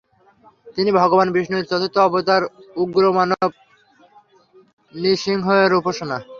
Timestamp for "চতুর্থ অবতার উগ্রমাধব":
1.63-3.51